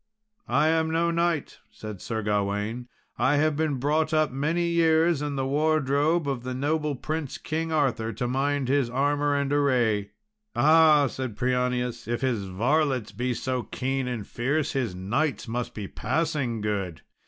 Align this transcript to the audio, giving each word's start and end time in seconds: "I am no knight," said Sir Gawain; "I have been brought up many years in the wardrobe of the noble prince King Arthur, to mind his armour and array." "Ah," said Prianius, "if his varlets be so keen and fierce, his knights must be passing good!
"I 0.49 0.69
am 0.69 0.89
no 0.89 1.11
knight," 1.11 1.59
said 1.69 2.01
Sir 2.01 2.23
Gawain; 2.23 2.87
"I 3.19 3.35
have 3.35 3.55
been 3.55 3.75
brought 3.75 4.15
up 4.15 4.31
many 4.31 4.65
years 4.69 5.21
in 5.21 5.35
the 5.35 5.45
wardrobe 5.45 6.27
of 6.27 6.41
the 6.41 6.55
noble 6.55 6.95
prince 6.95 7.37
King 7.37 7.71
Arthur, 7.71 8.11
to 8.13 8.27
mind 8.27 8.67
his 8.67 8.89
armour 8.89 9.35
and 9.35 9.53
array." 9.53 10.09
"Ah," 10.55 11.05
said 11.05 11.35
Prianius, 11.37 12.07
"if 12.07 12.21
his 12.21 12.45
varlets 12.45 13.11
be 13.11 13.35
so 13.35 13.61
keen 13.61 14.07
and 14.07 14.25
fierce, 14.25 14.71
his 14.71 14.95
knights 14.95 15.47
must 15.47 15.75
be 15.75 15.87
passing 15.87 16.61
good! 16.61 17.03